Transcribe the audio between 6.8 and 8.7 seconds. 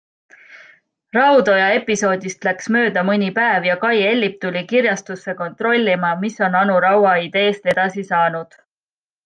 Raua ideest edasi saanud.